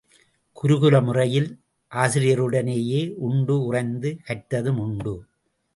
குருகுல 0.57 1.01
முறையில் 1.03 1.47
ஆசிரியருடனேயே 1.91 3.01
உண்டு 3.19 3.57
உறைந்து 3.65 4.11
கற்றதும் 4.27 4.79
உண்டு. 4.79 5.15